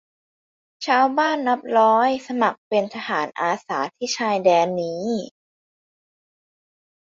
[0.85, 5.07] ชาวบ้านนับร้อยสมัครเป็นทหารอาสาที่ชายแดนนี้